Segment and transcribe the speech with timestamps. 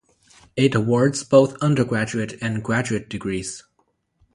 [0.55, 3.61] It awards both undergraduate and graduate degrees.